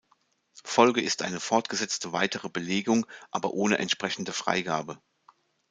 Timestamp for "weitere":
2.11-2.49